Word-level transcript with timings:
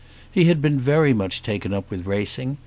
He 0.31 0.45
had 0.45 0.63
been 0.63 0.83
much 1.15 1.43
taken 1.43 1.73
up 1.75 1.87
with 1.91 2.07
racing. 2.07 2.57